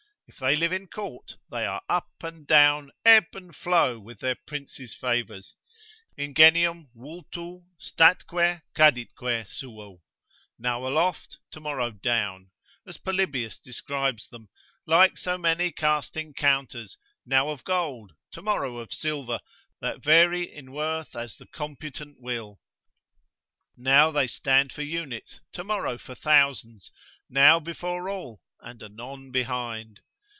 [0.33, 4.37] If they live in court, they are up and down, ebb and flow with their
[4.47, 5.57] princes' favours,
[6.15, 9.97] Ingenium vultu statque caditque suo,
[10.57, 12.51] now aloft, tomorrow down,
[12.87, 14.47] as Polybius describes them,
[14.87, 19.41] like so many casting counters, now of gold, tomorrow of silver,
[19.81, 22.61] that vary in worth as the computant will;
[23.75, 26.89] now they stand for units, tomorrow for thousands;
[27.29, 29.99] now before all, and anon behind.